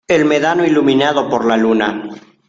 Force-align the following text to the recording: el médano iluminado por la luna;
el 0.07 0.25
médano 0.25 0.65
iluminado 0.65 1.29
por 1.29 1.45
la 1.45 1.55
luna; 1.57 1.87